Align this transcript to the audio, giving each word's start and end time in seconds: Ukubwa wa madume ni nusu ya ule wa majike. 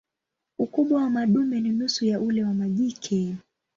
Ukubwa 0.59 1.01
wa 1.03 1.09
madume 1.09 1.61
ni 1.61 1.69
nusu 1.69 2.05
ya 2.05 2.19
ule 2.19 2.43
wa 2.43 2.53
majike. 2.53 3.35